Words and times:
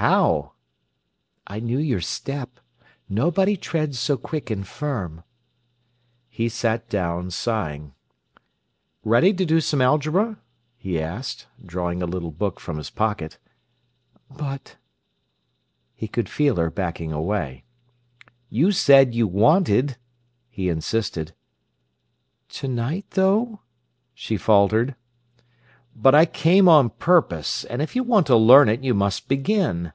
"How?" 0.00 0.52
"I 1.48 1.58
knew 1.58 1.78
your 1.80 2.00
step. 2.00 2.60
Nobody 3.08 3.56
treads 3.56 3.98
so 3.98 4.16
quick 4.16 4.48
and 4.48 4.64
firm." 4.64 5.24
He 6.28 6.48
sat 6.48 6.88
down, 6.88 7.32
sighing. 7.32 7.94
"Ready 9.02 9.34
to 9.34 9.44
do 9.44 9.60
some 9.60 9.82
algebra?" 9.82 10.38
he 10.76 11.00
asked, 11.00 11.48
drawing 11.66 12.00
a 12.00 12.06
little 12.06 12.30
book 12.30 12.60
from 12.60 12.76
his 12.76 12.90
pocket. 12.90 13.38
"But—" 14.30 14.76
He 15.96 16.06
could 16.06 16.28
feel 16.28 16.54
her 16.56 16.70
backing 16.70 17.10
away. 17.10 17.64
"You 18.48 18.70
said 18.70 19.16
you 19.16 19.26
wanted," 19.26 19.96
he 20.48 20.68
insisted. 20.68 21.34
"To 22.50 22.68
night, 22.68 23.06
though?" 23.10 23.62
she 24.14 24.36
faltered. 24.36 24.94
"But 26.00 26.14
I 26.14 26.26
came 26.26 26.68
on 26.68 26.90
purpose. 26.90 27.64
And 27.64 27.82
if 27.82 27.96
you 27.96 28.04
want 28.04 28.28
to 28.28 28.36
learn 28.36 28.68
it, 28.68 28.84
you 28.84 28.94
must 28.94 29.26
begin." 29.26 29.92